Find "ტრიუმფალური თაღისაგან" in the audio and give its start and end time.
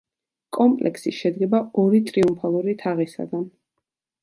2.09-3.47